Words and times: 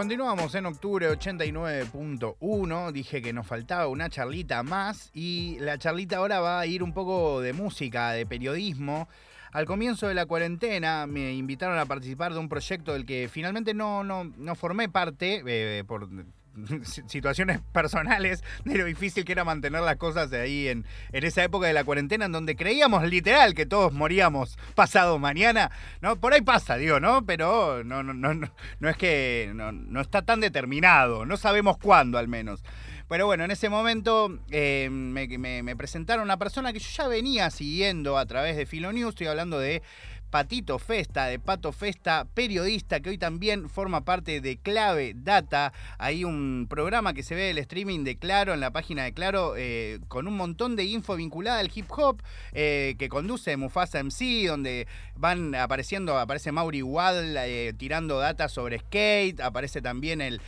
Continuamos 0.00 0.54
en 0.54 0.64
octubre 0.64 1.10
89.1. 1.10 2.90
Dije 2.90 3.20
que 3.20 3.34
nos 3.34 3.46
faltaba 3.46 3.86
una 3.86 4.08
charlita 4.08 4.62
más 4.62 5.10
y 5.12 5.58
la 5.60 5.76
charlita 5.76 6.16
ahora 6.16 6.40
va 6.40 6.58
a 6.58 6.64
ir 6.64 6.82
un 6.82 6.94
poco 6.94 7.42
de 7.42 7.52
música, 7.52 8.12
de 8.12 8.24
periodismo. 8.24 9.10
Al 9.52 9.66
comienzo 9.66 10.08
de 10.08 10.14
la 10.14 10.24
cuarentena 10.24 11.06
me 11.06 11.34
invitaron 11.34 11.78
a 11.78 11.84
participar 11.84 12.32
de 12.32 12.38
un 12.38 12.48
proyecto 12.48 12.94
del 12.94 13.04
que 13.04 13.28
finalmente 13.30 13.74
no, 13.74 14.02
no, 14.02 14.24
no 14.24 14.54
formé 14.54 14.88
parte 14.88 15.42
eh, 15.46 15.84
por 15.84 16.08
situaciones 17.06 17.60
personales 17.72 18.42
de 18.64 18.78
lo 18.78 18.84
difícil 18.84 19.24
que 19.24 19.32
era 19.32 19.44
mantener 19.44 19.82
las 19.82 19.96
cosas 19.96 20.30
de 20.30 20.40
ahí 20.40 20.68
en, 20.68 20.84
en 21.12 21.24
esa 21.24 21.44
época 21.44 21.66
de 21.66 21.72
la 21.72 21.84
cuarentena 21.84 22.26
en 22.26 22.32
donde 22.32 22.56
creíamos 22.56 23.04
literal 23.08 23.54
que 23.54 23.66
todos 23.66 23.92
moríamos 23.92 24.58
pasado 24.74 25.18
mañana, 25.18 25.70
¿no? 26.00 26.16
Por 26.16 26.34
ahí 26.34 26.42
pasa, 26.42 26.76
digo, 26.76 27.00
¿no? 27.00 27.24
Pero 27.24 27.84
no, 27.84 28.02
no, 28.02 28.14
no, 28.14 28.34
no 28.34 28.88
es 28.88 28.96
que 28.96 29.52
no, 29.54 29.72
no 29.72 30.00
está 30.00 30.22
tan 30.22 30.40
determinado, 30.40 31.26
no 31.26 31.36
sabemos 31.36 31.78
cuándo 31.78 32.18
al 32.18 32.28
menos. 32.28 32.62
Pero 33.10 33.26
bueno, 33.26 33.44
en 33.44 33.50
ese 33.50 33.68
momento 33.68 34.38
eh, 34.52 34.88
me, 34.88 35.26
me, 35.26 35.64
me, 35.64 35.74
presentaron 35.74 36.22
una 36.22 36.38
persona 36.38 36.72
que 36.72 36.78
yo 36.78 36.88
ya 36.96 37.08
venía 37.08 37.50
siguiendo 37.50 38.16
a 38.16 38.24
través 38.24 38.56
de 38.56 38.66
Filo 38.66 38.92
News, 38.92 39.10
estoy 39.10 39.26
hablando 39.26 39.58
de 39.58 39.82
Patito 40.30 40.78
Festa, 40.78 41.26
de 41.26 41.38
Pato 41.38 41.72
Festa, 41.72 42.26
periodista 42.34 43.00
que 43.00 43.10
hoy 43.10 43.18
también 43.18 43.68
forma 43.68 44.04
parte 44.04 44.40
de 44.40 44.58
Clave 44.58 45.12
Data. 45.16 45.72
Hay 45.98 46.24
un 46.24 46.66
programa 46.70 47.14
que 47.14 47.24
se 47.24 47.34
ve 47.34 47.50
el 47.50 47.58
streaming 47.58 48.04
de 48.04 48.16
Claro 48.16 48.54
en 48.54 48.60
la 48.60 48.70
página 48.70 49.04
de 49.04 49.12
Claro 49.12 49.54
eh, 49.56 49.98
con 50.08 50.28
un 50.28 50.36
montón 50.36 50.76
de 50.76 50.84
info 50.84 51.16
vinculada 51.16 51.58
al 51.58 51.70
hip 51.74 51.86
hop 51.90 52.22
eh, 52.52 52.94
que 52.98 53.08
conduce 53.08 53.56
Mufasa 53.56 54.02
MC, 54.02 54.46
donde 54.46 54.86
van 55.16 55.54
apareciendo, 55.54 56.16
aparece 56.16 56.52
Mauri 56.52 56.82
Wad 56.82 57.36
eh, 57.36 57.72
tirando 57.76 58.18
data 58.18 58.48
sobre 58.48 58.78
skate, 58.78 59.40
aparece 59.40 59.82
también 59.82 60.20
el 60.20 60.40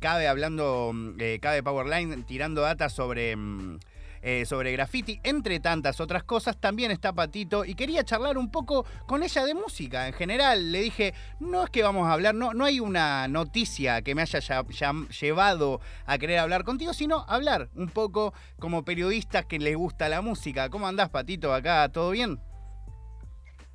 Cabe 0.00 0.26
hablando, 0.26 0.92
Cabe 1.40 1.62
Powerline 1.62 2.24
tirando 2.24 2.62
data 2.62 2.88
sobre... 2.88 3.36
Mm, 3.36 3.78
eh, 4.22 4.44
sobre 4.46 4.72
graffiti, 4.72 5.20
entre 5.24 5.60
tantas 5.60 6.00
otras 6.00 6.22
cosas. 6.22 6.56
También 6.56 6.90
está 6.90 7.12
Patito 7.12 7.64
y 7.64 7.74
quería 7.74 8.04
charlar 8.04 8.38
un 8.38 8.50
poco 8.50 8.86
con 9.06 9.22
ella 9.22 9.44
de 9.44 9.54
música 9.54 10.06
en 10.06 10.12
general. 10.12 10.70
Le 10.70 10.80
dije, 10.80 11.14
no 11.40 11.64
es 11.64 11.70
que 11.70 11.82
vamos 11.82 12.06
a 12.06 12.12
hablar, 12.12 12.34
no, 12.34 12.54
no 12.54 12.64
hay 12.64 12.80
una 12.80 13.26
noticia 13.28 14.02
que 14.02 14.14
me 14.14 14.22
haya 14.22 14.38
ya, 14.38 14.64
ya 14.68 14.92
llevado 15.20 15.80
a 16.06 16.18
querer 16.18 16.38
hablar 16.38 16.64
contigo, 16.64 16.94
sino 16.94 17.24
hablar 17.28 17.68
un 17.74 17.88
poco 17.88 18.32
como 18.58 18.84
periodistas 18.84 19.44
que 19.46 19.58
les 19.58 19.76
gusta 19.76 20.08
la 20.08 20.22
música. 20.22 20.70
¿Cómo 20.70 20.86
andás, 20.86 21.10
Patito, 21.10 21.52
acá? 21.52 21.88
¿Todo 21.90 22.10
bien? 22.10 22.38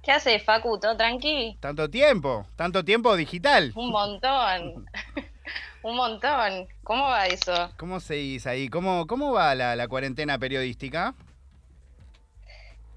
¿Qué 0.08 0.14
haces, 0.14 0.42
Facu? 0.42 0.80
¿Todo 0.80 0.95
tranqui? 0.95 1.58
Tanto 1.59 1.89
tiempo, 1.89 2.48
tanto 2.56 2.86
tiempo 2.86 3.14
digital. 3.17 3.73
Un 3.76 3.92
montón. 3.92 4.86
Un 5.83 5.95
montón. 5.95 6.67
¿Cómo 6.83 7.06
va 7.06 7.28
eso? 7.28 7.72
¿Cómo 7.78 8.00
se 8.00 8.16
dice 8.16 8.50
ahí? 8.50 8.70
¿Cómo, 8.70 9.08
cómo 9.08 9.33
va 9.33 9.56
la, 9.56 9.88
cuarentena 9.88 10.38
periodística? 10.38 11.14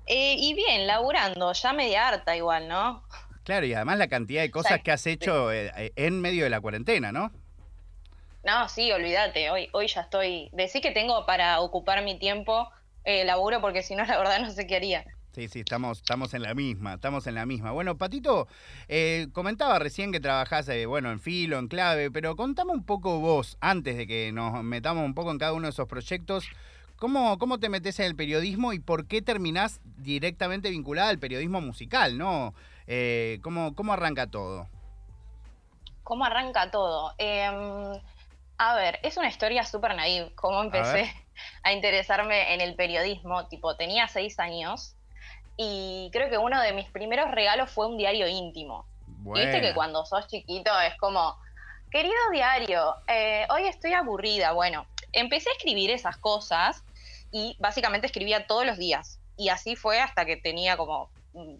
Eh, 0.06 0.34
y 0.38 0.54
bien, 0.54 0.86
laburando, 0.86 1.52
ya 1.52 1.72
media 1.72 2.08
harta 2.08 2.36
igual, 2.36 2.68
¿no? 2.68 3.04
Claro, 3.44 3.66
y 3.66 3.74
además 3.74 3.98
la 3.98 4.08
cantidad 4.08 4.42
de 4.42 4.50
cosas 4.50 4.82
que 4.82 4.90
has 4.90 5.06
hecho 5.06 5.52
eh, 5.52 5.72
eh, 5.76 5.92
en 5.96 6.20
medio 6.20 6.44
de 6.44 6.50
la 6.50 6.60
cuarentena, 6.60 7.12
¿no? 7.12 7.30
No, 8.42 8.68
sí, 8.68 8.90
olvídate, 8.90 9.50
hoy, 9.50 9.68
hoy 9.72 9.86
ya 9.86 10.00
estoy... 10.00 10.48
Decí 10.52 10.80
que 10.80 10.90
tengo 10.90 11.26
para 11.26 11.60
ocupar 11.60 12.02
mi 12.02 12.18
tiempo, 12.18 12.70
laburo, 13.04 13.60
porque 13.60 13.82
si 13.82 13.94
no, 13.94 14.04
la 14.04 14.16
verdad 14.18 14.40
no 14.40 14.50
sé 14.50 14.66
qué 14.66 14.76
haría. 14.76 15.04
Sí, 15.32 15.46
sí, 15.46 15.60
estamos, 15.60 15.98
estamos 15.98 16.34
en 16.34 16.42
la 16.42 16.54
misma, 16.54 16.94
estamos 16.94 17.24
en 17.28 17.36
la 17.36 17.46
misma. 17.46 17.70
Bueno, 17.70 17.96
Patito, 17.96 18.48
eh, 18.88 19.28
comentaba 19.32 19.78
recién 19.78 20.10
que 20.10 20.18
trabajás, 20.18 20.68
eh, 20.68 20.86
bueno, 20.86 21.12
en 21.12 21.20
filo, 21.20 21.58
en 21.60 21.68
clave, 21.68 22.10
pero 22.10 22.34
contame 22.34 22.72
un 22.72 22.84
poco 22.84 23.20
vos, 23.20 23.56
antes 23.60 23.96
de 23.96 24.08
que 24.08 24.32
nos 24.32 24.64
metamos 24.64 25.04
un 25.04 25.14
poco 25.14 25.30
en 25.30 25.38
cada 25.38 25.52
uno 25.52 25.69
de 25.69 25.70
esos 25.70 25.86
proyectos, 25.86 26.48
¿cómo, 26.96 27.38
cómo 27.38 27.60
te 27.60 27.69
metes 27.69 28.00
en 28.00 28.06
el 28.06 28.16
periodismo 28.16 28.72
y 28.72 28.80
por 28.80 29.06
qué 29.06 29.22
terminás 29.22 29.80
directamente 29.84 30.69
vinculada 30.69 31.10
al 31.10 31.20
periodismo 31.20 31.60
musical, 31.60 32.19
no? 32.19 32.52
Eh, 32.88 33.38
¿cómo, 33.40 33.76
¿Cómo 33.76 33.92
arranca 33.92 34.26
todo? 34.26 34.69
¿Cómo 36.02 36.24
arranca 36.24 36.72
todo? 36.72 37.14
Em, 37.19 38.00
a 38.58 38.74
ver, 38.74 38.98
es 39.04 39.16
una 39.16 39.28
historia 39.28 39.64
súper 39.64 39.94
naive, 39.94 40.32
cómo 40.34 40.60
empecé 40.60 41.08
a 41.62 41.72
interesarme 41.72 42.52
en 42.52 42.60
el 42.60 42.74
periodismo, 42.74 43.46
tipo, 43.46 43.76
tenía 43.76 44.08
seis 44.08 44.40
años 44.40 44.96
y 45.56 46.11
creo 46.12 46.31
que 46.31 46.38
uno 46.38 46.61
de 46.61 46.72
mis 46.72 46.88
primeros 46.88 47.31
regalos 47.31 47.71
fue 47.71 47.87
un 47.87 47.99
diario 47.99 48.27
íntimo. 48.27 48.87
Viste 49.22 49.61
que 49.61 49.75
cuando 49.75 50.06
sos 50.06 50.27
chiquito 50.27 50.71
es 50.81 50.97
como, 50.97 51.37
querido 51.91 52.15
diario, 52.33 52.94
eh, 53.06 53.47
hoy 53.50 53.66
estoy 53.66 53.93
aburrida. 53.93 54.53
Bueno, 54.53 54.87
empecé 55.12 55.50
a 55.50 55.53
escribir 55.53 55.91
esas 55.91 56.16
cosas 56.16 56.83
y 57.31 57.56
básicamente 57.59 58.06
escribía 58.06 58.47
todos 58.47 58.65
los 58.65 58.78
días. 58.78 59.19
Y 59.37 59.50
así 59.50 59.77
fue 59.77 60.00
hasta 60.00 60.25
que 60.25 60.37
tenía 60.37 60.77
como, 60.77 61.11
mm, 61.34 61.56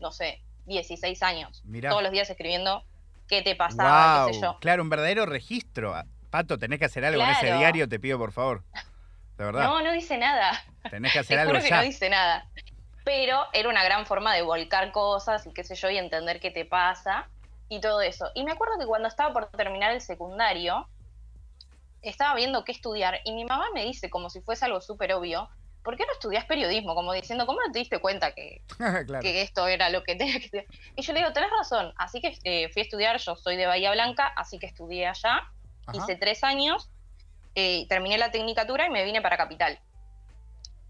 no 0.00 0.10
sé, 0.10 0.40
16 0.66 1.22
años. 1.22 1.62
Todos 1.88 2.02
los 2.02 2.12
días 2.12 2.28
escribiendo 2.28 2.84
qué 3.28 3.42
te 3.42 3.54
pasaba, 3.54 4.26
qué 4.26 4.34
sé 4.34 4.40
yo. 4.40 4.58
Claro, 4.60 4.82
un 4.82 4.90
verdadero 4.90 5.26
registro. 5.26 5.94
Pato, 6.30 6.58
tenés 6.58 6.78
que 6.78 6.84
hacer 6.84 7.04
algo 7.04 7.22
en 7.22 7.30
ese 7.30 7.56
diario, 7.56 7.88
te 7.88 7.98
pido 7.98 8.18
por 8.18 8.32
favor. 8.32 8.62
De 9.38 9.44
verdad. 9.44 9.64
No, 9.64 9.80
no 9.82 9.92
dice 9.92 10.18
nada. 10.18 10.62
Tenés 10.90 11.12
que 11.12 11.20
hacer 11.20 11.38
algo 11.38 11.60
que 11.60 11.70
no 11.70 11.82
dice 11.82 12.10
nada 12.10 12.48
pero 13.04 13.46
era 13.52 13.68
una 13.68 13.84
gran 13.84 14.06
forma 14.06 14.34
de 14.34 14.42
volcar 14.42 14.92
cosas 14.92 15.46
y 15.46 15.52
qué 15.52 15.64
sé 15.64 15.74
yo, 15.74 15.90
y 15.90 15.98
entender 15.98 16.40
qué 16.40 16.50
te 16.50 16.64
pasa 16.64 17.28
y 17.68 17.80
todo 17.80 18.00
eso. 18.00 18.30
Y 18.34 18.44
me 18.44 18.52
acuerdo 18.52 18.78
que 18.78 18.86
cuando 18.86 19.08
estaba 19.08 19.32
por 19.32 19.46
terminar 19.50 19.92
el 19.92 20.00
secundario, 20.00 20.86
estaba 22.02 22.34
viendo 22.34 22.64
qué 22.64 22.72
estudiar 22.72 23.20
y 23.24 23.32
mi 23.32 23.44
mamá 23.44 23.66
me 23.74 23.84
dice, 23.84 24.10
como 24.10 24.30
si 24.30 24.40
fuese 24.40 24.64
algo 24.64 24.80
súper 24.80 25.12
obvio, 25.12 25.48
¿por 25.82 25.96
qué 25.96 26.04
no 26.06 26.12
estudias 26.12 26.44
periodismo? 26.44 26.94
Como 26.94 27.12
diciendo, 27.12 27.46
¿cómo 27.46 27.60
no 27.64 27.72
te 27.72 27.78
diste 27.78 28.00
cuenta 28.00 28.32
que, 28.32 28.62
que 29.22 29.42
esto 29.42 29.66
era 29.66 29.88
lo 29.88 30.02
que 30.02 30.14
tenía 30.16 30.38
que 30.38 30.44
estudiar? 30.44 30.66
Y 30.96 31.02
yo 31.02 31.12
le 31.12 31.20
digo, 31.20 31.32
tenés 31.32 31.50
razón, 31.50 31.92
así 31.96 32.20
que 32.20 32.38
eh, 32.44 32.68
fui 32.72 32.80
a 32.80 32.84
estudiar, 32.84 33.18
yo 33.18 33.36
soy 33.36 33.56
de 33.56 33.66
Bahía 33.66 33.92
Blanca, 33.92 34.26
así 34.36 34.58
que 34.58 34.66
estudié 34.66 35.06
allá, 35.06 35.42
hice 35.92 36.16
tres 36.16 36.44
años, 36.44 36.90
eh, 37.54 37.86
terminé 37.88 38.18
la 38.18 38.30
tecnicatura 38.30 38.86
y 38.86 38.90
me 38.90 39.04
vine 39.04 39.22
para 39.22 39.36
Capital. 39.36 39.78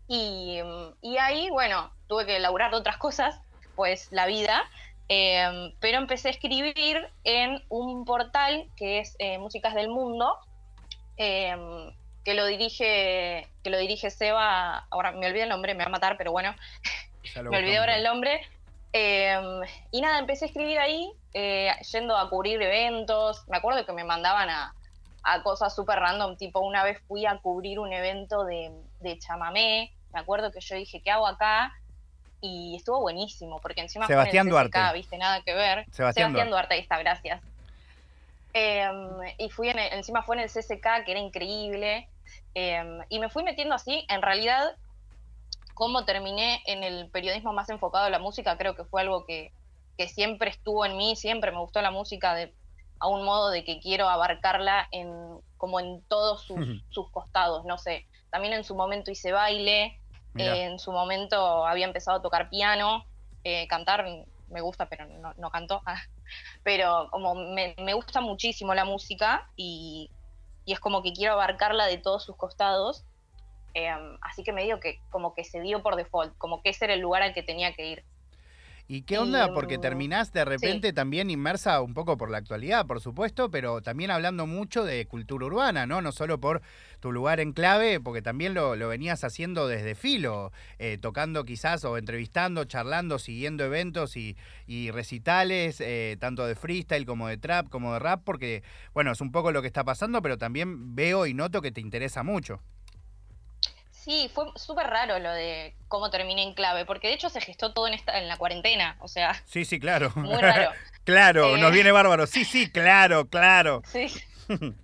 Y, 0.09 0.60
y 1.03 1.19
ahí, 1.19 1.50
bueno, 1.50 1.93
tuve 2.10 2.26
que 2.26 2.37
elaborar 2.37 2.75
otras 2.75 2.97
cosas, 2.97 3.41
pues 3.76 4.09
la 4.10 4.26
vida, 4.26 4.69
em, 5.09 5.72
pero 5.78 5.97
empecé 5.97 6.26
a 6.28 6.32
escribir 6.32 7.09
en 7.22 7.62
un 7.69 8.04
portal 8.04 8.66
que 8.76 8.98
es 8.98 9.15
eh, 9.21 9.38
Músicas 9.38 9.75
del 9.75 9.88
Mundo, 9.88 10.37
em, 11.16 11.94
que 12.25 12.34
lo 12.34 12.44
dirige 12.47 13.49
que 13.62 13.70
lo 13.70 13.78
dirige 13.78 14.10
Seba, 14.10 14.87
ahora 14.91 15.12
me 15.12 15.28
olvidé 15.28 15.44
el 15.44 15.49
nombre, 15.50 15.75
me 15.75 15.84
va 15.84 15.88
a 15.88 15.93
matar, 15.93 16.16
pero 16.19 16.32
bueno, 16.32 16.53
me 17.49 17.56
olvidé 17.56 17.78
ahora 17.78 17.97
el 17.97 18.03
nombre. 18.03 18.41
Em, 18.93 19.62
y 19.93 20.00
nada, 20.00 20.19
empecé 20.19 20.47
a 20.47 20.49
escribir 20.49 20.81
ahí, 20.81 21.12
eh, 21.32 21.70
yendo 21.93 22.16
a 22.16 22.28
cubrir 22.28 22.60
eventos. 22.60 23.49
Me 23.49 23.56
acuerdo 23.56 23.87
que 23.87 23.93
me 23.93 24.03
mandaban 24.03 24.50
a, 24.50 24.75
a 25.22 25.43
cosas 25.44 25.76
súper 25.76 26.00
random, 26.00 26.37
tipo 26.37 26.59
una 26.59 26.82
vez 26.82 27.00
fui 27.06 27.25
a 27.25 27.38
cubrir 27.38 27.78
un 27.78 27.93
evento 27.93 28.44
de, 28.44 28.72
de 28.99 29.16
chamamé. 29.20 29.94
Me 30.12 30.19
acuerdo 30.19 30.50
que 30.50 30.59
yo 30.60 30.75
dije, 30.75 31.00
¿qué 31.03 31.12
hago 31.12 31.28
acá? 31.28 31.72
Y 32.41 32.77
estuvo 32.77 33.01
buenísimo, 33.01 33.61
porque 33.61 33.81
encima 33.81 34.06
Sebastián 34.06 34.49
fue 34.49 34.59
en 34.59 34.65
el 34.65 34.71
Duarte. 34.71 34.99
viste, 34.99 35.19
nada 35.19 35.43
que 35.43 35.55
ver. 35.55 35.87
Sebastián, 35.91 36.33
Duarte. 36.51 36.75
ahí 36.75 36.81
está, 36.81 36.99
gracias. 36.99 37.43
Em, 38.53 39.09
y 39.39 39.51
fui 39.51 39.69
en 39.69 39.78
encima 39.78 40.23
fue 40.23 40.37
en 40.37 40.43
el 40.43 40.49
CCK, 40.49 41.05
que 41.05 41.12
era 41.12 41.21
increíble. 41.21 42.09
Em, 42.55 43.00
y 43.09 43.19
me 43.19 43.29
fui 43.29 43.43
metiendo 43.43 43.75
así, 43.75 44.05
en 44.09 44.23
realidad, 44.23 44.77
cómo 45.75 46.05
terminé 46.05 46.62
en 46.67 46.83
el 46.83 47.09
periodismo 47.11 47.53
más 47.53 47.69
enfocado 47.71 48.06
a 48.06 48.11
la 48.11 48.19
música, 48.19 48.56
creo 48.56 48.75
que 48.75 48.84
fue 48.84 49.03
algo 49.03 49.25
que, 49.25 49.53
que 49.97 50.09
siempre 50.09 50.50
estuvo 50.50 50.85
en 50.85 50.97
mí, 50.97 51.17
siempre 51.17 51.53
me 51.53 51.59
gustó 51.59 51.81
la 51.82 51.91
música 51.91 52.35
de, 52.35 52.53
a 52.99 53.06
un 53.09 53.25
modo 53.25 53.50
de 53.50 53.64
que 53.64 53.81
quiero 53.81 54.09
abarcarla 54.09 54.88
en 54.91 55.11
como 55.56 55.79
en 55.79 56.03
todos 56.09 56.43
sus, 56.44 56.59
sus 56.88 57.11
costados, 57.11 57.67
no 57.67 57.76
sé. 57.76 58.06
También 58.31 58.55
en 58.55 58.64
su 58.64 58.75
momento 58.75 59.11
hice 59.11 59.31
baile, 59.31 60.00
en 60.37 60.79
su 60.79 60.93
momento 60.93 61.67
había 61.67 61.87
empezado 61.87 62.19
a 62.19 62.23
tocar 62.23 62.50
piano, 62.50 63.05
eh, 63.44 63.67
cantar 63.69 64.05
me 64.50 64.61
gusta, 64.61 64.88
pero 64.88 65.06
no, 65.37 65.50
canto. 65.50 65.82
pero 66.62 67.09
como 67.11 67.35
me, 67.35 67.75
gusta 67.94 68.21
muchísimo 68.21 68.75
la 68.75 68.85
música 68.85 69.49
y, 69.56 70.11
es 70.67 70.79
como 70.79 71.03
que 71.03 71.12
quiero 71.12 71.32
abarcarla 71.32 71.87
de 71.87 71.99
todos 71.99 72.25
sus 72.25 72.37
costados. 72.37 73.05
Em, 73.75 74.19
así 74.21 74.44
que 74.44 74.53
me 74.53 74.62
digo 74.62 74.79
que 74.79 75.00
como 75.11 75.35
que 75.35 75.44
se 75.44 75.61
dio 75.61 75.82
por 75.82 75.97
default, 75.97 76.37
como 76.38 76.62
que 76.62 76.71
ese 76.71 76.85
era 76.85 76.94
el 76.94 77.00
lugar 77.00 77.23
al 77.23 77.35
que 77.35 77.43
tenía 77.43 77.75
que 77.75 77.87
ir. 77.87 78.05
¿Y 78.92 79.02
qué 79.02 79.19
onda? 79.19 79.54
Porque 79.54 79.78
terminás 79.78 80.32
de 80.32 80.44
repente 80.44 80.92
también 80.92 81.31
inmersa 81.31 81.81
un 81.81 81.94
poco 81.94 82.16
por 82.16 82.28
la 82.28 82.38
actualidad, 82.38 82.88
por 82.88 83.00
supuesto, 83.00 83.48
pero 83.48 83.82
también 83.82 84.10
hablando 84.10 84.48
mucho 84.48 84.82
de 84.82 85.06
cultura 85.06 85.46
urbana, 85.46 85.87
¿no? 85.87 86.02
No 86.02 86.10
solo 86.10 86.40
por 86.40 86.60
tu 86.98 87.12
lugar 87.12 87.38
en 87.38 87.52
clave, 87.52 88.00
porque 88.00 88.20
también 88.20 88.52
lo, 88.52 88.76
venías 88.88 89.22
haciendo 89.22 89.69
desde 89.69 89.94
filo, 89.94 90.50
eh, 90.81 90.98
tocando 91.00 91.44
quizás 91.44 91.84
o 91.84 91.98
entrevistando, 91.98 92.64
charlando, 92.64 93.20
siguiendo 93.20 93.62
eventos 93.62 94.16
y, 94.16 94.37
recitales, 94.90 95.81
eh, 95.81 96.16
tanto 96.19 96.44
de 96.44 96.56
freestyle 96.56 97.06
como 97.06 97.28
de 97.28 97.37
trap, 97.38 97.69
como 97.69 97.92
de 97.92 98.00
rap, 98.00 98.22
porque, 98.25 98.64
bueno, 98.92 99.12
es 99.12 99.20
un 99.20 99.31
poco 99.31 99.52
lo 99.52 99.60
que 99.60 99.69
está 99.69 99.84
pasando, 99.84 100.20
pero 100.20 100.37
también 100.37 100.96
veo 100.96 101.26
y 101.26 101.34
noto 101.34 101.62
que 101.62 101.70
te 101.70 101.81
interesa 101.81 102.25
mucho. 102.25 102.60
Sí, 104.02 104.31
fue 104.35 104.47
súper 104.56 104.87
raro 104.87 105.19
lo 105.19 105.31
de 105.31 105.75
cómo 105.88 106.11
terminé 106.11 106.43
en 106.43 106.55
clave, 106.55 106.87
porque 106.87 107.08
de 107.08 107.14
hecho 107.14 107.29
se 107.29 107.43
gestó 107.43 107.75
todo 107.75 107.87
en, 107.87 107.93
esta, 107.93 108.19
en 108.19 108.29
la 108.29 108.38
cuarentena, 108.38 108.97
o 109.00 109.08
sea. 109.08 109.35
Sí, 109.44 109.67
sí, 109.67 109.79
claro. 109.79 110.11
Muy 110.14 110.38
raro. 110.38 110.70
claro, 111.05 111.58
nos 111.58 111.70
eh, 111.70 111.75
viene 111.75 111.93
bárbaro. 111.93 112.26
Sí, 112.26 112.47
sí, 112.47 112.70
claro, 112.70 113.26
claro. 113.29 113.82
Sí. 113.93 114.08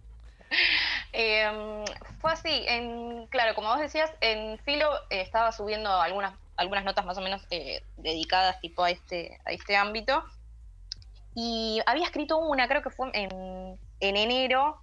Em, 1.12 1.84
fue 2.20 2.32
así, 2.32 2.64
en, 2.68 3.26
claro, 3.28 3.54
como 3.54 3.68
vos 3.68 3.80
decías, 3.80 4.12
en 4.20 4.58
Filo 4.58 4.94
eh, 5.08 5.22
estaba 5.22 5.50
subiendo 5.50 5.90
algunas, 6.00 6.34
algunas 6.56 6.84
notas 6.84 7.04
más 7.04 7.16
o 7.16 7.22
menos 7.22 7.42
eh, 7.50 7.82
dedicadas 7.96 8.60
tipo 8.60 8.84
a 8.84 8.90
este, 8.90 9.40
a 9.46 9.52
este 9.52 9.76
ámbito. 9.76 10.22
Y 11.34 11.80
había 11.86 12.04
escrito 12.04 12.36
una, 12.36 12.68
creo 12.68 12.82
que 12.82 12.90
fue 12.90 13.10
en, 13.14 13.78
en 14.00 14.16
enero, 14.16 14.80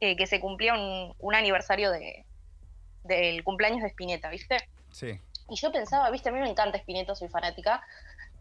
que 0.00 0.26
se 0.26 0.40
cumplía 0.40 0.74
un, 0.74 1.14
un 1.18 1.34
aniversario 1.34 1.90
de, 1.90 2.24
del 3.08 3.42
cumpleaños 3.42 3.82
de 3.82 3.88
Spinetta, 3.88 4.28
¿viste? 4.28 4.58
Sí. 4.92 5.18
Y 5.48 5.56
yo 5.56 5.72
pensaba, 5.72 6.10
viste, 6.10 6.28
a 6.28 6.32
mí 6.32 6.40
me 6.40 6.48
encanta 6.48 6.78
Spinetta, 6.78 7.14
soy 7.14 7.28
fanática, 7.28 7.82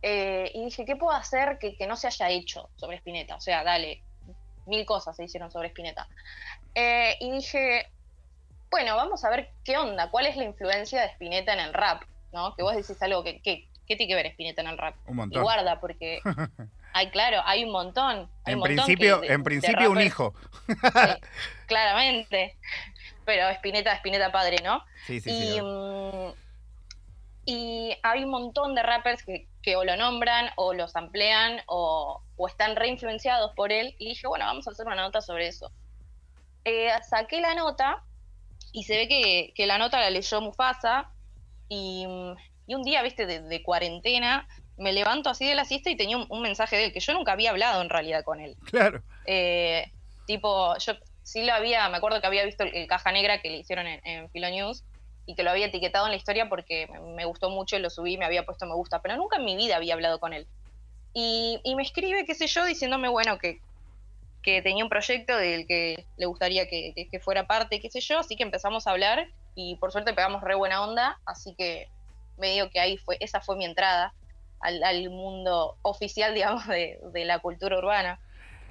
eh, 0.02 0.52
y 0.54 0.66
dije, 0.66 0.86
¿qué 0.86 0.96
puedo 0.96 1.16
hacer 1.16 1.58
que, 1.58 1.76
no 1.88 1.96
se 1.96 2.08
haya 2.08 2.30
hecho 2.30 2.70
sobre 2.76 2.98
Spinetta? 2.98 3.36
O 3.36 3.42
sea, 3.42 3.64
dale, 3.64 4.02
mil 4.66 4.86
cosas 4.86 5.16
se 5.16 5.24
hicieron 5.24 5.52
sobre 5.52 5.70
Spinetta. 5.70 6.08
Eh, 6.76 7.16
y 7.20 7.32
dije, 7.32 7.90
bueno, 8.70 8.96
vamos 8.96 9.24
a 9.24 9.30
ver 9.30 9.50
qué 9.64 9.78
onda, 9.78 10.12
cuál 10.12 10.28
es 10.28 10.36
la 10.36 10.44
influencia 10.44 11.02
de 11.02 11.08
Spinetta 11.08 11.54
en 11.54 11.60
el 11.60 11.74
rap, 11.74 12.04
¿no? 12.32 12.54
Que 12.56 12.64
vos 12.64 12.76
decís 12.76 13.02
algo 13.02 13.24
que, 13.24 13.42
¿qué 13.42 13.68
tiene 13.88 14.08
que 14.08 14.16
ver 14.16 14.28
Spinetta 14.28 14.62
en 14.62 14.68
el 14.68 14.78
rap? 14.78 14.96
Un 15.08 15.16
montón. 15.16 15.42
Y 15.42 15.44
guarda, 15.44 15.80
porque 15.80 16.20
hay, 16.94 17.10
claro, 17.10 17.42
hay 17.46 17.64
un 17.64 17.72
montón. 17.72 18.30
en, 18.46 18.62
principio, 18.62 19.24
en 19.24 19.44
principio 19.44 19.90
un 19.90 20.02
hijo. 20.02 20.36
claramente 21.68 22.56
pero 23.28 23.50
Spinetta, 23.50 23.92
Spinetta 23.96 24.32
padre, 24.32 24.56
¿no? 24.64 24.86
Sí, 25.06 25.20
sí, 25.20 25.30
y, 25.30 25.52
sí. 25.52 25.62
Mm, 25.62 26.32
y 27.46 27.98
hay 28.02 28.24
un 28.24 28.30
montón 28.30 28.74
de 28.74 28.82
rappers 28.84 29.22
que, 29.24 29.76
o 29.76 29.84
lo 29.84 29.98
nombran, 29.98 30.50
o 30.56 30.74
los 30.74 30.96
amplían, 30.96 31.60
o, 31.68 32.24
están 32.48 32.78
reinfluenciados 32.78 33.52
por 33.54 33.74
él. 33.74 33.96
Y 34.00 34.10
dije, 34.10 34.28
bueno, 34.28 34.46
vamos 34.46 34.66
a 34.66 34.72
hacer 34.72 34.88
una 34.88 34.96
nota 34.96 35.20
sobre 35.20 35.50
eso. 35.50 35.74
Eh, 36.64 36.90
saqué 37.10 37.42
la 37.42 37.54
nota 37.54 38.02
y 38.72 38.86
se 38.86 38.96
ve 38.96 39.54
que, 39.54 39.66
la 39.68 39.78
nota 39.78 40.00
la 40.00 40.10
leyó 40.10 40.40
Mufasa. 40.40 41.12
Y, 41.68 42.06
un 42.06 42.84
día, 42.84 43.02
viste, 43.02 43.26
de, 43.26 43.62
cuarentena, 43.62 44.48
me 44.78 44.94
levanto 44.94 45.30
así 45.30 45.46
de 45.46 45.56
la 45.56 45.66
siesta 45.66 45.90
y 45.90 45.98
tenía 45.98 46.16
un, 46.18 46.42
mensaje 46.42 46.78
de 46.78 46.86
él, 46.86 46.94
que 46.94 47.02
yo 47.02 47.14
nunca 47.14 47.34
había 47.34 47.50
hablado 47.50 47.82
en 47.82 47.90
realidad 47.90 48.24
con 48.24 48.40
él. 48.40 48.56
Claro. 48.72 49.04
Eh, 49.26 49.92
tipo, 50.26 50.78
yo 50.78 50.94
sí 51.28 51.44
lo 51.44 51.54
había, 51.54 51.90
me 51.90 51.98
acuerdo 51.98 52.22
que 52.22 52.28
había 52.28 52.46
visto 52.46 52.64
el, 52.64 52.88
caja 52.88 53.12
negra 53.12 53.42
que 53.42 53.50
le 53.50 53.58
hicieron 53.58 53.86
en, 53.86 54.00
en 54.06 54.30
News 54.34 54.86
y 55.26 55.36
que 55.36 55.44
lo 55.44 55.52
había 55.52 55.66
etiquetado 55.66 56.06
en 56.06 56.12
la 56.12 56.18
historia 56.18 56.48
porque 56.48 56.88
me, 57.18 57.26
gustó 57.26 57.50
mucho 57.50 57.76
y 57.76 57.80
lo 57.80 57.90
subí, 57.90 58.18
me 58.18 58.24
había 58.24 58.46
puesto 58.46 58.66
me 58.66 58.74
gusta, 58.76 59.02
pero 59.02 59.18
nunca 59.18 59.36
en 59.36 59.44
mi 59.44 59.58
vida 59.58 59.76
había 59.76 59.96
hablado 59.96 60.22
con 60.22 60.32
él. 60.32 60.48
Y, 61.14 61.60
me 61.76 61.84
escribe, 61.84 62.26
qué 62.26 62.34
sé 62.34 62.48
yo, 62.48 62.64
diciéndome, 62.64 63.10
bueno, 63.10 63.40
que, 63.40 63.60
que 64.42 64.62
tenía 64.62 64.86
un 64.86 64.90
proyecto 64.90 65.36
del 65.36 65.68
que 65.68 66.06
le 66.16 66.28
gustaría 66.28 66.68
que, 66.70 67.20
fuera 67.22 67.46
parte, 67.46 67.82
qué 67.82 67.90
sé 67.90 68.00
yo, 68.00 68.20
así 68.20 68.38
que 68.38 68.44
empezamos 68.44 68.88
a 68.88 68.92
hablar 68.92 69.28
y 69.54 69.76
por 69.78 69.92
suerte 69.92 70.14
pegamos 70.14 70.42
re 70.42 70.56
buena 70.56 70.82
onda, 70.82 71.20
así 71.26 71.56
que 71.56 71.90
me 72.38 72.52
digo 72.52 72.70
que 72.70 72.80
ahí 72.80 72.96
fue, 72.96 73.18
esa 73.20 73.42
fue 73.42 73.58
mi 73.58 73.66
entrada 73.66 74.14
al, 74.62 75.10
mundo 75.10 75.76
oficial, 75.82 76.34
digamos, 76.36 76.66
de 76.68 77.26
la 77.26 77.40
cultura 77.40 77.78
urbana. 77.78 78.22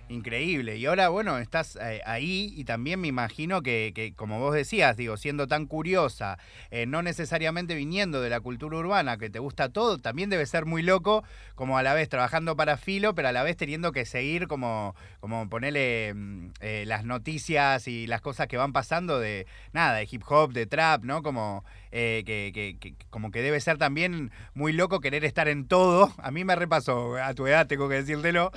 Increíble. 0.09 0.77
Y 0.77 0.87
ahora, 0.87 1.09
bueno, 1.09 1.37
estás 1.39 1.77
eh, 1.83 2.01
ahí 2.07 2.53
y 2.57 2.63
también 2.65 3.01
me 3.01 3.09
imagino 3.09 3.61
que, 3.63 4.13
como 4.15 4.39
vos 4.39 4.55
decías, 4.55 4.97
digo, 4.97 5.17
siendo 5.17 5.49
tan 5.49 5.67
curiosa, 5.67 6.39
eh, 6.71 6.87
no 6.87 7.03
necesariamente 7.03 7.75
viniendo 7.75 8.21
de 8.21 8.31
la 8.31 8.39
cultura 8.39 8.79
urbana, 8.79 9.17
que 9.19 9.31
te 9.31 9.41
gusta 9.41 9.71
todo, 9.71 9.99
también 9.99 10.31
debe 10.31 10.47
ser 10.47 10.65
muy 10.65 10.83
loco, 10.83 11.25
como 11.57 11.77
a 11.77 11.83
la 11.83 11.93
vez 11.93 12.09
trabajando 12.09 12.55
para 12.55 12.77
Filo, 12.77 13.17
pero 13.17 13.29
a 13.29 13.33
la 13.33 13.43
vez 13.43 13.57
teniendo 13.57 13.91
que 13.91 14.05
seguir 14.05 14.47
como, 14.47 14.95
como 15.19 15.49
ponerle 15.49 16.15
mm, 16.15 16.51
eh, 16.61 16.85
las 16.87 17.05
noticias 17.05 17.89
y 17.89 18.07
las 18.07 18.21
cosas 18.21 18.47
que 18.47 18.57
van 18.57 18.73
pasando 18.73 19.19
de, 19.19 19.49
nada, 19.73 19.97
de 19.97 20.07
hip 20.09 20.23
hop, 20.29 20.53
de 20.53 20.67
trap, 20.67 21.03
¿no? 21.03 21.25
Como 21.25 21.65
eh, 21.91 22.23
que, 22.25 22.95
como 23.11 23.33
que 23.33 23.43
debe 23.43 23.59
ser 23.61 23.77
también 23.77 24.31
muy 24.55 24.73
loco 24.73 25.01
querer 25.01 25.25
estar 25.25 25.49
en 25.49 25.67
todo. 25.67 26.13
A 26.19 26.31
mí 26.31 26.45
me 26.45 26.55
repasó, 26.55 27.17
a 27.17 27.35
tu 27.35 27.49
edad 27.49 27.67
tengo 27.67 27.89
que 27.89 27.97
decírtelo, 27.97 28.53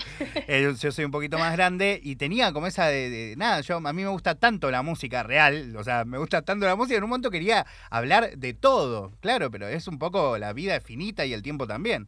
yo 0.80 0.92
soy 0.92 1.06
un 1.06 1.12
poquito 1.12 1.39
más 1.40 1.54
grande 1.54 2.00
y 2.04 2.16
tenía 2.16 2.52
como 2.54 2.68
esa 2.68 2.88
de, 2.88 3.34
nada, 3.38 3.62
yo 3.62 3.78
a 3.78 3.94
mí 3.94 4.04
me 4.04 4.10
gusta 4.10 4.36
tanto 4.36 4.70
la 4.72 4.82
música 4.82 5.24
real, 5.24 5.76
o 5.76 5.84
sea, 5.84 6.06
me 6.06 6.18
gusta 6.18 6.42
tanto 6.42 6.66
la 6.66 6.76
música, 6.76 6.98
en 6.98 7.04
un 7.04 7.10
momento 7.10 7.32
quería 7.32 7.66
hablar 7.90 8.38
de 8.38 8.54
todo, 8.54 9.12
claro, 9.22 9.50
pero 9.50 9.68
es 9.68 9.88
un 9.88 10.00
poco 10.00 10.38
la 10.38 10.54
vida 10.54 10.80
finita 10.82 11.26
y 11.26 11.34
el 11.34 11.42
tiempo 11.42 11.68
también. 11.68 12.08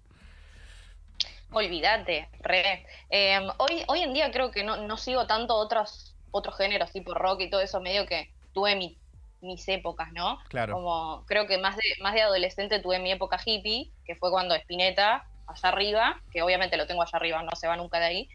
Olvídate, 1.52 2.30
re. 2.42 2.86
Em, 3.10 3.44
hoy, 3.58 3.84
hoy 3.88 4.02
en 4.02 4.14
día 4.14 4.32
creo 4.32 4.52
que 4.52 4.64
no, 4.64 4.78
no 4.78 4.98
sigo 4.98 5.28
tanto 5.28 5.56
otros, 5.56 6.16
otros 6.32 6.56
géneros 6.58 6.92
tipo 6.92 7.14
rock 7.14 7.42
y 7.42 7.50
todo 7.50 7.62
eso, 7.62 7.82
medio 7.82 8.06
que 8.06 8.32
tuve 8.54 8.76
mi 8.76 8.98
mis 9.42 9.68
épocas, 9.68 10.12
¿no? 10.14 10.40
Claro. 10.50 10.74
Como 10.74 11.26
creo 11.26 11.48
que 11.48 11.58
más 11.58 11.76
de, 11.76 11.84
más 12.02 12.14
de 12.14 12.22
adolescente 12.22 12.80
tuve 12.80 13.00
mi 13.00 13.12
época 13.12 13.40
hippie, 13.44 13.92
que 14.06 14.16
fue 14.16 14.30
cuando 14.30 14.56
Spinetta, 14.56 15.26
allá 15.48 15.70
arriba, 15.70 16.22
que 16.32 16.42
obviamente 16.42 16.78
lo 16.78 16.88
tengo 16.88 17.02
allá 17.02 17.18
arriba, 17.18 17.44
no 17.44 17.56
se 17.56 17.68
va 17.68 17.76
nunca 17.76 18.00
de 18.00 18.06
ahí, 18.06 18.30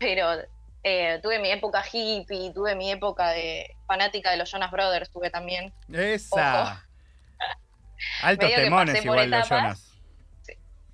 pero 0.00 0.32
eh, 0.82 1.20
tuve 1.22 1.38
mi 1.38 1.50
época 1.50 1.84
hippie, 1.84 2.52
tuve 2.52 2.74
mi 2.74 2.90
época 2.90 3.28
de 3.30 3.76
fanática 3.86 4.30
de 4.30 4.38
los 4.38 4.50
Jonas 4.50 4.70
Brothers, 4.70 5.10
tuve 5.10 5.30
también. 5.30 5.72
Esa. 5.92 6.84
Altos 8.22 8.50
temones 8.54 9.04
igual 9.04 9.30
los 9.30 9.48
Jonas. 9.48 9.86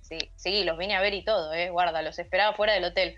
Sí, 0.03 0.19
sí, 0.37 0.65
los 0.65 0.77
vine 0.77 0.95
a 0.95 1.01
ver 1.01 1.15
y 1.15 1.25
todo, 1.25 1.53
eh, 1.55 1.71
guarda, 1.71 2.03
los 2.03 2.19
esperaba 2.19 2.55
fuera 2.55 2.75
del 2.75 2.85
hotel. 2.85 3.17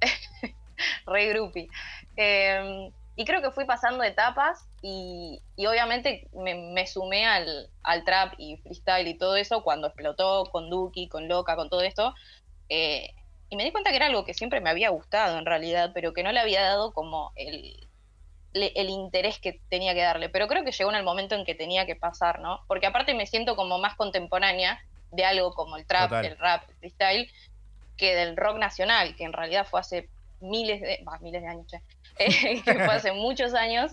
Rey 1.06 1.28
groupie. 1.28 1.68
Eh, 2.16 2.90
y 3.16 3.24
creo 3.24 3.40
que 3.42 3.52
fui 3.52 3.64
pasando 3.64 4.02
etapas 4.02 4.68
y, 4.82 5.40
obviamente 5.58 6.28
me, 6.32 6.86
sumé 6.86 7.26
al, 7.26 7.70
trap 8.04 8.34
y 8.38 8.56
freestyle 8.58 9.06
y 9.06 9.16
todo 9.16 9.36
eso 9.36 9.62
cuando 9.62 9.86
explotó 9.88 10.44
con 10.50 10.68
Duki, 10.68 11.08
con 11.08 11.28
Loca, 11.28 11.54
con 11.54 11.68
todo 11.68 11.82
esto. 11.82 12.14
Eh, 12.68 13.14
y 13.54 13.56
me 13.56 13.62
di 13.62 13.70
cuenta 13.70 13.90
que 13.90 13.96
era 13.96 14.06
algo 14.06 14.24
que 14.24 14.34
siempre 14.34 14.60
me 14.60 14.68
había 14.68 14.88
gustado 14.88 15.38
en 15.38 15.46
realidad, 15.46 15.92
pero 15.94 16.12
que 16.12 16.24
no 16.24 16.32
le 16.32 16.40
había 16.40 16.60
dado 16.60 16.92
como 16.92 17.30
el, 17.36 17.88
el 18.52 18.88
interés 18.90 19.38
que 19.38 19.60
tenía 19.68 19.94
que 19.94 20.02
darle. 20.02 20.28
Pero 20.28 20.48
creo 20.48 20.64
que 20.64 20.72
llegó 20.72 20.90
en 20.90 20.96
el 20.96 21.04
momento 21.04 21.36
en 21.36 21.44
que 21.44 21.54
tenía 21.54 21.86
que 21.86 21.94
pasar, 21.94 22.40
¿no? 22.40 22.64
Porque 22.66 22.88
aparte 22.88 23.14
me 23.14 23.28
siento 23.28 23.54
como 23.54 23.78
más 23.78 23.94
contemporánea 23.94 24.84
de 25.12 25.24
algo 25.24 25.54
como 25.54 25.76
el 25.76 25.86
trap, 25.86 26.12
el 26.24 26.36
rap, 26.36 26.68
el 26.68 26.74
freestyle, 26.78 27.30
que 27.96 28.16
del 28.16 28.36
rock 28.36 28.58
nacional, 28.58 29.14
que 29.14 29.22
en 29.22 29.32
realidad 29.32 29.68
fue 29.70 29.78
hace 29.78 30.08
miles 30.40 30.80
de, 30.80 31.04
miles 31.20 31.40
de 31.40 31.48
años, 31.48 31.72
eh, 32.18 32.60
que 32.60 32.74
fue 32.74 32.92
hace 32.92 33.12
muchos 33.12 33.54
años, 33.54 33.92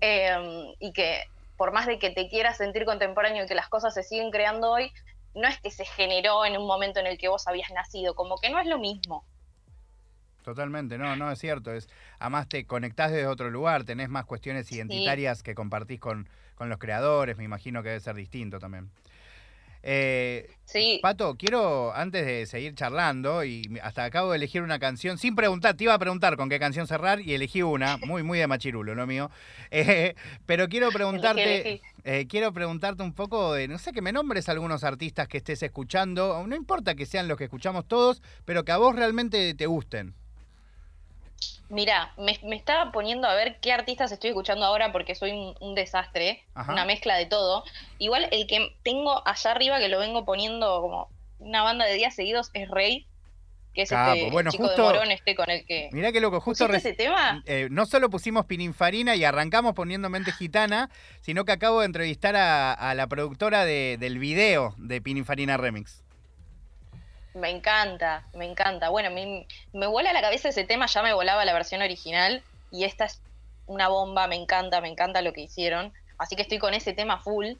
em, 0.00 0.72
y 0.78 0.92
que 0.92 1.24
por 1.56 1.72
más 1.72 1.88
de 1.88 1.98
que 1.98 2.10
te 2.10 2.28
quieras 2.28 2.58
sentir 2.58 2.84
contemporáneo 2.84 3.42
y 3.42 3.48
que 3.48 3.56
las 3.56 3.68
cosas 3.68 3.92
se 3.92 4.04
siguen 4.04 4.30
creando 4.30 4.70
hoy, 4.70 4.92
no 5.34 5.48
es 5.48 5.60
que 5.60 5.70
se 5.70 5.84
generó 5.84 6.44
en 6.44 6.56
un 6.56 6.66
momento 6.66 7.00
en 7.00 7.06
el 7.06 7.18
que 7.18 7.28
vos 7.28 7.46
habías 7.46 7.70
nacido, 7.70 8.14
como 8.14 8.38
que 8.38 8.50
no 8.50 8.58
es 8.58 8.66
lo 8.66 8.78
mismo. 8.78 9.24
Totalmente, 10.42 10.98
no, 10.98 11.16
no 11.16 11.30
es 11.30 11.38
cierto. 11.38 11.72
Es, 11.72 11.88
además 12.18 12.48
te 12.48 12.66
conectás 12.66 13.10
desde 13.10 13.26
otro 13.26 13.50
lugar, 13.50 13.84
tenés 13.84 14.10
más 14.10 14.26
cuestiones 14.26 14.70
identitarias 14.70 15.42
que 15.42 15.54
compartís 15.54 16.00
con, 16.00 16.28
con 16.54 16.68
los 16.68 16.78
creadores, 16.78 17.38
me 17.38 17.44
imagino 17.44 17.82
que 17.82 17.88
debe 17.88 18.00
ser 18.00 18.14
distinto 18.14 18.58
también. 18.58 18.90
Eh, 19.86 20.48
sí. 20.64 20.98
Pato, 21.02 21.36
quiero, 21.36 21.94
antes 21.94 22.24
de 22.24 22.46
seguir 22.46 22.74
charlando, 22.74 23.44
y 23.44 23.78
hasta 23.82 24.04
acabo 24.04 24.30
de 24.30 24.38
elegir 24.38 24.62
una 24.62 24.78
canción, 24.78 25.18
sin 25.18 25.36
preguntar, 25.36 25.76
te 25.76 25.84
iba 25.84 25.92
a 25.92 25.98
preguntar 25.98 26.38
con 26.38 26.48
qué 26.48 26.58
canción 26.58 26.86
cerrar 26.86 27.20
y 27.20 27.34
elegí 27.34 27.60
una, 27.60 27.98
muy, 27.98 28.22
muy 28.22 28.38
de 28.38 28.46
machirulo, 28.46 28.94
lo 28.94 29.06
mío. 29.06 29.30
Eh, 29.76 30.14
pero 30.46 30.68
quiero 30.68 30.90
preguntarte, 30.90 31.80
eh, 32.04 32.26
quiero 32.28 32.52
preguntarte 32.52 33.02
un 33.02 33.12
poco 33.12 33.54
de, 33.54 33.66
no 33.66 33.76
sé, 33.76 33.92
que 33.92 34.02
me 34.02 34.12
nombres 34.12 34.48
algunos 34.48 34.84
artistas 34.84 35.26
que 35.26 35.38
estés 35.38 35.62
escuchando, 35.64 36.44
no 36.46 36.54
importa 36.54 36.94
que 36.94 37.06
sean 37.06 37.26
los 37.26 37.36
que 37.36 37.44
escuchamos 37.44 37.88
todos, 37.88 38.22
pero 38.44 38.64
que 38.64 38.70
a 38.70 38.76
vos 38.76 38.94
realmente 38.94 39.52
te 39.54 39.66
gusten. 39.66 40.14
Mira, 41.68 42.12
me, 42.18 42.38
estaba 42.54 42.92
poniendo 42.92 43.26
a 43.28 43.34
ver 43.34 43.58
qué 43.60 43.72
artistas 43.72 44.12
estoy 44.12 44.30
escuchando 44.30 44.64
ahora 44.64 44.92
porque 44.92 45.14
soy 45.14 45.54
un, 45.60 45.74
desastre, 45.74 46.44
una 46.68 46.84
mezcla 46.84 47.16
de 47.16 47.26
todo. 47.26 47.64
Igual 47.98 48.28
el 48.30 48.46
que 48.46 48.76
tengo 48.82 49.26
allá 49.26 49.50
arriba, 49.50 49.78
que 49.78 49.88
lo 49.88 49.98
vengo 49.98 50.24
poniendo 50.24 50.80
como 50.80 51.08
una 51.38 51.62
banda 51.62 51.84
de 51.86 51.94
días 51.94 52.14
seguidos 52.14 52.50
es 52.54 52.68
Rey, 52.70 53.06
que 53.74 53.82
es 53.82 53.90
Capo. 53.90 54.12
este 54.14 54.30
Bueno, 54.30 54.50
chico 54.52 54.64
justo- 54.68 54.82
de 54.82 54.88
Morón 54.94 55.10
este 55.10 55.34
con 55.34 55.50
el 55.50 55.66
que... 55.66 55.88
Mirá 55.92 56.12
que 56.12 56.20
loco, 56.20 56.40
justo 56.40 56.66
¿Pusiste 56.66 56.90
reci- 56.90 56.92
ese 56.92 56.96
tema? 57.04 57.42
eh, 57.46 57.66
no 57.70 57.86
solo 57.86 58.08
pusimos 58.08 58.46
Pininfarina 58.46 59.16
y 59.16 59.24
arrancamos 59.24 59.74
poniendo 59.74 60.08
Mente 60.10 60.30
Gitana, 60.32 60.90
sino 61.22 61.44
que 61.44 61.52
acabo 61.52 61.80
de 61.80 61.86
entrevistar 61.86 62.36
a, 62.36 62.72
a 62.72 62.94
la 62.94 63.06
productora 63.08 63.64
de- 63.64 63.96
del 63.98 64.18
video 64.18 64.74
de 64.78 65.00
Pininfarina 65.00 65.56
Remix. 65.56 66.02
Me 67.34 67.50
encanta, 67.50 68.22
me 68.34 68.44
encanta. 68.46 68.88
Bueno, 68.90 69.10
me, 69.10 69.46
me 69.72 69.86
vuela 69.86 70.12
la 70.12 70.20
cabeza 70.20 70.48
ese 70.48 70.64
tema, 70.64 70.86
ya 70.86 71.02
me 71.02 71.12
volaba 71.12 71.44
la 71.44 71.52
versión 71.52 71.82
original 71.82 72.42
y 72.70 72.84
esta 72.84 73.06
es 73.06 73.20
una 73.66 73.88
bomba, 73.88 74.26
me 74.28 74.36
encanta, 74.36 74.80
me 74.80 74.88
encanta 74.88 75.20
lo 75.20 75.32
que 75.32 75.40
hicieron. 75.42 75.92
Así 76.16 76.36
que 76.36 76.42
estoy 76.42 76.58
con 76.58 76.74
ese 76.74 76.92
tema 76.92 77.18
full. 77.18 77.54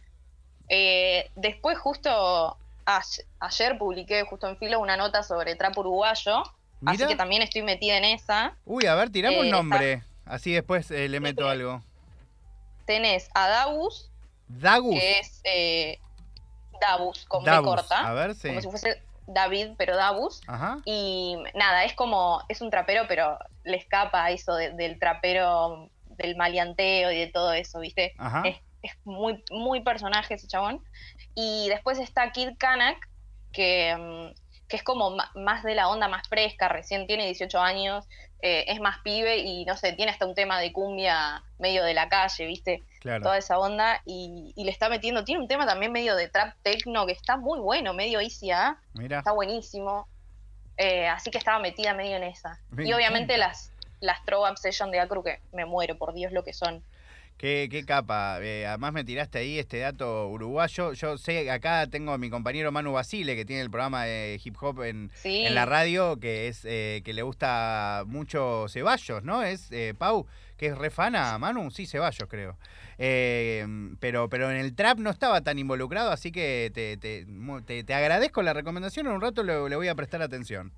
Eh, 0.69 1.29
después 1.35 1.77
justo 1.79 2.57
a- 2.87 3.03
ayer 3.41 3.77
publiqué 3.79 4.23
justo 4.25 4.49
en 4.49 4.57
filo 4.59 4.79
una 4.81 4.97
nota 4.97 5.23
sobre 5.25 5.57
trap 5.57 5.77
uruguayo, 5.79 6.43
así 6.87 7.05
que 7.07 7.17
también 7.17 7.43
estoy 7.43 7.63
metida 7.63 7.97
en 7.97 8.05
esa. 8.05 8.55
Uy, 8.65 8.87
a 8.87 8.95
ver, 8.95 9.11
tiramos 9.11 9.41
un 9.41 9.47
Eh, 9.47 9.51
nombre. 9.51 10.03
Así 10.25 10.53
después 10.53 10.91
eh, 10.91 11.09
le 11.09 11.19
meto 11.21 11.49
algo. 11.49 11.83
Tenés 12.87 13.29
a 13.35 13.49
Dabus, 13.49 14.09
Dagus. 14.49 14.99
que 15.01 15.19
es 15.19 15.41
eh, 15.45 15.99
Dabus. 16.81 17.27
B 17.45 17.51
corta, 17.63 18.09
A 18.09 18.13
ver, 18.15 18.35
sí. 18.35 18.49
como 18.49 18.61
si 18.61 18.69
fuese 18.69 19.03
David, 19.27 19.73
pero 19.79 19.97
Dabus. 19.97 20.41
Ajá. 20.47 20.79
Y 20.85 21.37
nada, 21.55 21.85
es 21.85 21.95
como, 21.95 22.43
es 22.49 22.61
un 22.61 22.71
trapero, 22.71 23.05
pero 23.09 23.39
le 23.65 23.77
escapa 23.77 24.31
eso 24.31 24.55
de- 24.55 24.73
del 24.73 24.99
trapero, 24.99 25.91
del 26.07 26.37
maleanteo 26.37 27.11
y 27.11 27.19
de 27.19 27.27
todo 27.29 27.53
eso, 27.53 27.81
¿viste? 27.81 28.13
Ajá. 28.19 28.43
Es, 28.45 28.59
es 28.83 28.93
muy, 29.05 29.43
muy 29.51 29.83
personaje 29.83 30.35
ese 30.35 30.47
chabón. 30.47 30.83
Y 31.35 31.69
después 31.69 31.99
está 31.99 32.31
Kid 32.33 32.51
Kanak, 32.59 32.99
que, 33.53 33.97
mm, 33.97 34.44
que 34.69 34.77
es 34.77 34.83
como 34.83 35.17
más 35.35 35.63
de 35.63 35.75
la 35.75 35.89
onda 35.89 36.09
más 36.09 36.29
fresca, 36.29 36.69
recién 36.69 37.07
tiene 37.07 37.27
18 37.27 37.61
años, 37.61 38.07
eh, 38.41 38.65
es 38.69 38.81
más 38.81 38.99
pibe 39.03 39.39
y 39.39 39.65
no 39.65 39.77
sé, 39.77 39.93
tiene 39.93 40.13
hasta 40.13 40.27
un 40.27 40.35
tema 40.35 40.61
de 40.61 40.73
cumbia 40.73 41.43
medio 41.59 41.85
de 41.85 41.95
la 41.95 42.09
calle, 42.09 42.47
¿viste? 42.47 42.83
Claro. 43.01 43.23
Toda 43.23 43.39
esa 43.39 43.59
onda 43.59 44.03
y, 44.05 44.53
y 44.57 44.65
le 44.65 44.71
está 44.71 44.89
metiendo, 44.89 45.25
tiene 45.25 45.41
un 45.41 45.49
tema 45.49 45.67
también 45.67 45.93
medio 45.93 46.15
de 46.17 46.29
trap 46.29 46.55
techno 46.63 47.07
que 47.07 47.13
está 47.13 47.37
muy 47.37 47.59
bueno, 47.59 47.95
medio 47.95 48.21
¿ah? 48.55 48.77
Mira. 48.95 49.19
está 49.19 49.33
buenísimo. 49.33 50.09
Eh, 50.77 51.07
así 51.07 51.31
que 51.31 51.39
estaba 51.39 51.59
metida 51.59 51.95
medio 51.95 52.17
en 52.17 52.25
esa. 52.25 52.59
Me 52.71 52.87
y 52.87 52.93
obviamente 52.93 53.37
las, 53.39 53.71
las 54.01 54.25
Throw 54.25 54.49
Up 54.49 54.59
Session 54.59 54.91
de 54.91 55.01
Acru, 55.01 55.23
que 55.23 55.41
me 55.53 55.65
muero, 55.65 55.97
por 55.97 56.15
Dios, 56.15 56.33
lo 56.33 56.45
que 56.45 56.53
son. 56.53 56.83
Qué, 57.37 57.69
qué 57.71 57.85
capa. 57.85 58.39
Eh, 58.41 58.65
además 58.67 58.93
me 58.93 59.05
tiraste 59.05 59.39
ahí 59.39 59.59
este 59.59 59.79
dato 59.79 60.29
uruguayo. 60.29 60.93
Yo 60.93 61.19
sé, 61.19 61.51
acá 61.51 61.87
tengo 61.89 62.13
a 62.13 62.19
mi 62.19 62.31
compañero 62.31 62.71
Manu 62.73 62.93
Basile, 62.93 63.35
que 63.37 63.45
tiene 63.45 63.61
el 63.63 63.71
programa 63.71 64.05
de 64.05 64.41
hip 64.43 64.57
hop 64.61 64.83
en, 64.83 65.11
Sí, 65.15 65.45
en 65.45 65.55
la 65.55 65.67
radio, 65.67 66.19
que 66.19 66.49
es 66.49 66.65
eh, 66.65 67.03
que 67.05 67.13
le 67.13 67.23
gusta 67.23 68.05
mucho 68.07 68.67
Ceballos, 68.69 69.25
¿no? 69.25 69.43
Es 69.43 69.71
eh, 69.73 69.95
Pau, 69.99 70.27
que 70.57 70.69
es 70.69 70.79
refana, 70.79 71.37
Manu, 71.39 71.71
sí, 71.71 71.87
Ceballos 71.87 72.29
creo. 72.31 72.57
Eh, 72.99 73.67
pero, 73.99 74.29
pero 74.29 74.51
en 74.51 74.57
el 74.57 74.75
trap 74.75 74.99
no 74.99 75.11
estaba 75.11 75.41
tan 75.41 75.59
involucrado, 75.59 76.13
así 76.13 76.31
que 76.31 76.71
te, 76.73 76.97
te, 76.97 77.27
te- 77.67 77.83
te 77.85 77.95
agradezco 77.95 78.43
la 78.43 78.53
recomendación, 78.53 79.09
en 79.09 79.13
un 79.13 79.21
rato 79.21 79.43
le, 79.43 79.69
le 79.69 79.75
voy 79.77 79.89
a 79.89 79.95
prestar 79.97 80.23
atención. 80.23 80.71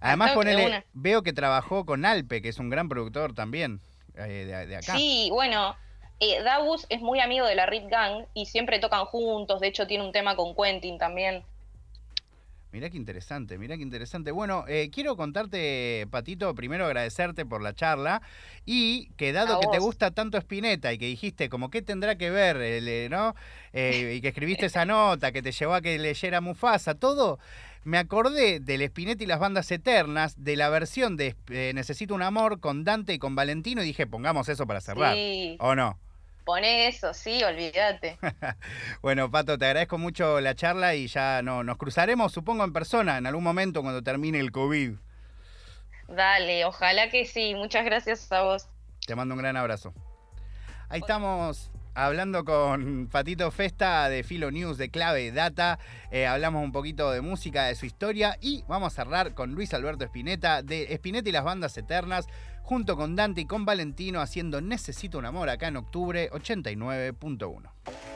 Además, 0.00 0.30
ponele, 0.34 0.62
veo 0.94 1.22
que 1.22 1.32
trabajó 1.32 1.86
con 1.86 2.04
Alpe, 2.04 2.42
que 2.42 2.48
es 2.48 2.58
un 2.58 2.68
gran 2.70 2.88
productor 2.88 3.34
también 3.34 3.80
eh, 4.16 4.44
de, 4.46 4.66
de 4.66 4.76
acá. 4.76 4.96
sí, 4.96 5.28
bueno, 5.32 5.76
eh, 6.20 6.42
Dabus 6.42 6.86
es 6.88 7.00
muy 7.00 7.20
amigo 7.20 7.46
de 7.46 7.54
la 7.54 7.66
Rit 7.66 7.88
Gang 7.88 8.26
y 8.34 8.46
siempre 8.46 8.78
tocan 8.78 9.04
juntos. 9.06 9.60
De 9.60 9.68
hecho, 9.68 9.86
tiene 9.86 10.04
un 10.04 10.12
tema 10.12 10.36
con 10.36 10.54
Quentin 10.54 10.98
también. 10.98 11.44
Mirá 12.72 12.88
qué 12.88 12.96
interesante, 12.96 13.58
mirá 13.58 13.76
qué 13.76 13.82
interesante. 13.82 14.30
Bueno, 14.30 14.64
eh, 14.66 14.88
quiero 14.90 15.14
contarte, 15.14 16.06
Patito, 16.10 16.54
primero 16.54 16.86
agradecerte 16.86 17.44
por 17.44 17.60
la 17.60 17.74
charla 17.74 18.22
y 18.64 19.10
que 19.18 19.32
dado 19.32 19.60
que 19.60 19.66
te 19.66 19.78
gusta 19.78 20.10
tanto 20.10 20.38
Spinetta 20.38 20.90
y 20.90 20.96
que 20.96 21.04
dijiste 21.04 21.50
como 21.50 21.68
qué 21.68 21.82
tendrá 21.82 22.16
que 22.16 22.30
ver, 22.30 22.56
el, 22.56 22.88
eh, 22.88 23.08
¿no? 23.10 23.34
Eh, 23.74 24.14
y 24.16 24.22
que 24.22 24.28
escribiste 24.28 24.66
esa 24.66 24.86
nota 24.86 25.32
que 25.32 25.42
te 25.42 25.52
llevó 25.52 25.74
a 25.74 25.82
que 25.82 25.98
leyera 25.98 26.40
Mufasa, 26.40 26.94
todo, 26.94 27.38
me 27.84 27.98
acordé 27.98 28.60
del 28.60 28.82
Spinetta 28.82 29.24
y 29.24 29.26
las 29.26 29.40
bandas 29.40 29.70
eternas, 29.70 30.34
de 30.42 30.56
la 30.56 30.68
versión 30.68 31.16
de 31.16 31.36
eh, 31.50 31.72
Necesito 31.74 32.14
un 32.14 32.22
amor 32.22 32.60
con 32.60 32.84
Dante 32.84 33.14
y 33.14 33.18
con 33.18 33.34
Valentino 33.34 33.82
y 33.82 33.86
dije, 33.86 34.06
pongamos 34.06 34.48
eso 34.48 34.66
para 34.66 34.80
cerrar. 34.80 35.14
Sí, 35.14 35.56
¿O 35.60 35.74
no? 35.74 35.98
poné 36.44 36.88
eso, 36.88 37.14
sí, 37.14 37.42
olvídate. 37.44 38.18
Bueno, 39.02 39.30
Pato, 39.30 39.58
te 39.58 39.66
agradezco 39.66 39.98
mucho 39.98 40.40
la 40.40 40.54
charla 40.54 40.94
y 40.94 41.06
ya 41.06 41.42
no, 41.42 41.64
nos 41.64 41.76
cruzaremos, 41.76 42.32
supongo, 42.32 42.64
en 42.64 42.72
persona 42.72 43.18
en 43.18 43.26
algún 43.26 43.44
momento 43.44 43.82
cuando 43.82 44.02
termine 44.02 44.38
el 44.38 44.52
COVID. 44.52 44.92
Dale, 46.08 46.64
ojalá 46.64 47.08
que 47.08 47.24
sí. 47.24 47.54
Muchas 47.54 47.84
gracias 47.84 48.30
a 48.30 48.42
vos. 48.42 48.68
Te 49.06 49.16
mando 49.16 49.34
un 49.34 49.40
gran 49.40 49.56
abrazo. 49.56 49.92
Ahí 50.88 51.00
estamos 51.00 51.71
hablando 51.94 52.44
con 52.44 53.08
Patito 53.10 53.50
Festa 53.50 54.08
de 54.08 54.22
Filo 54.22 54.50
News 54.50 54.78
de 54.78 54.90
Clave 54.90 55.32
Data. 55.32 55.78
Eh, 56.10 56.26
hablamos 56.26 56.64
un 56.64 56.72
poquito 56.72 57.10
de 57.10 57.20
música, 57.20 57.64
de 57.64 57.74
su 57.74 57.86
historia 57.86 58.36
y 58.40 58.64
vamos 58.68 58.92
a 58.92 58.96
cerrar 58.96 59.34
con 59.34 59.52
Luis 59.52 59.74
Alberto 59.74 60.04
Espineta 60.04 60.62
de 60.62 60.92
Espineta 60.92 61.28
y 61.28 61.32
las 61.32 61.44
bandas 61.44 61.76
eternas, 61.76 62.26
junto 62.62 62.96
con 62.96 63.16
Dante 63.16 63.42
y 63.42 63.46
con 63.46 63.64
Valentino 63.64 64.20
haciendo 64.20 64.60
Necesito 64.60 65.18
un 65.18 65.26
amor 65.26 65.48
acá 65.48 65.68
en 65.68 65.76
octubre 65.76 66.30
89.1. 66.30 68.11